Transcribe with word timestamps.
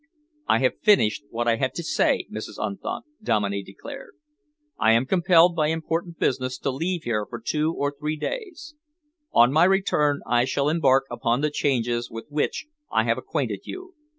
"I 0.47 0.57
have 0.57 0.79
finished 0.81 1.21
what 1.29 1.47
I 1.47 1.57
had 1.57 1.75
to 1.75 1.83
say, 1.83 2.25
Mrs. 2.31 2.55
Unthank," 2.57 3.05
Dominey 3.21 3.61
declared. 3.61 4.15
"I 4.79 4.93
am 4.93 5.05
compelled 5.05 5.55
by 5.55 5.67
important 5.67 6.17
business 6.17 6.57
to 6.57 6.71
leave 6.71 7.03
here 7.03 7.23
for 7.29 7.39
two 7.39 7.71
or 7.75 7.93
three 7.99 8.15
days. 8.17 8.73
On 9.31 9.53
my 9.53 9.65
return 9.65 10.21
I 10.25 10.45
shall 10.45 10.69
embark 10.69 11.05
upon 11.11 11.41
the 11.41 11.51
changes 11.51 12.09
with 12.09 12.25
which 12.29 12.65
I 12.91 13.03
have 13.03 13.19
acquainted 13.19 13.59
you. 13.65 13.93